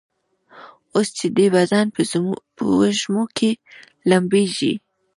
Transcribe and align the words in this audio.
اوس 0.93 1.07
چي 1.17 1.27
دي 1.35 1.45
بدن 1.55 1.85
په 2.55 2.63
وږمو 2.79 3.23
کي 3.37 3.51
لمبیږي 4.09 4.73